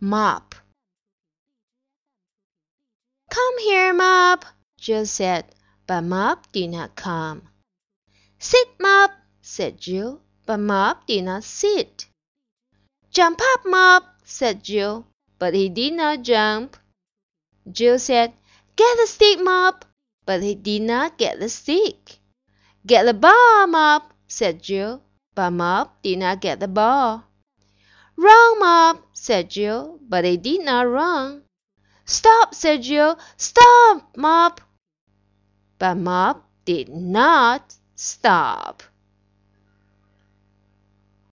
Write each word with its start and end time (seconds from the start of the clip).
Mop. 0.00 0.54
Come 3.30 3.58
here, 3.60 3.94
Mop, 3.94 4.44
Jill 4.78 5.06
said, 5.06 5.46
but 5.86 6.02
Mop 6.02 6.52
did 6.52 6.68
not 6.68 6.96
come. 6.96 7.48
Sit, 8.38 8.68
Mop, 8.78 9.12
said 9.40 9.80
Jill, 9.80 10.20
but 10.44 10.58
Mop 10.58 11.06
did 11.06 11.24
not 11.24 11.44
sit. 11.44 12.06
Jump 13.10 13.40
up, 13.54 13.64
Mop, 13.64 14.04
said 14.22 14.62
Jill, 14.62 15.06
but 15.38 15.54
he 15.54 15.70
did 15.70 15.94
not 15.94 16.20
jump. 16.20 16.76
Jill 17.72 17.98
said, 17.98 18.34
Get 18.76 18.98
the 18.98 19.06
stick, 19.06 19.40
Mop, 19.40 19.86
but 20.26 20.42
he 20.42 20.54
did 20.54 20.82
not 20.82 21.16
get 21.16 21.40
the 21.40 21.48
stick. 21.48 22.18
Get 22.86 23.04
the 23.04 23.14
ball, 23.14 23.66
Mop, 23.66 24.12
said 24.28 24.62
Jill, 24.62 25.02
but 25.34 25.52
Mop 25.52 26.02
did 26.02 26.18
not 26.18 26.42
get 26.42 26.60
the 26.60 26.68
ball. 26.68 27.24
Mop, 28.66 29.06
said 29.12 29.48
Jill, 29.48 30.00
but 30.08 30.24
he 30.24 30.36
did 30.36 30.64
not 30.64 30.88
run. 30.88 31.42
Stop, 32.04 32.52
said 32.52 32.82
Jill. 32.82 33.16
Stop, 33.36 34.16
Mop. 34.16 34.60
But 35.78 35.94
Mop 35.94 36.44
did 36.64 36.88
not 36.88 37.76
stop. 37.94 38.82